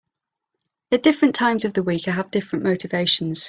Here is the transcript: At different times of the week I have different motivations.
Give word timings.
At 0.91 1.03
different 1.03 1.35
times 1.35 1.63
of 1.63 1.75
the 1.75 1.83
week 1.83 2.07
I 2.07 2.11
have 2.13 2.31
different 2.31 2.65
motivations. 2.65 3.39